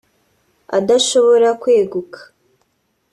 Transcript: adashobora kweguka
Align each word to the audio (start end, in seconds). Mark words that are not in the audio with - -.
adashobora 0.77 1.47
kweguka 1.61 2.19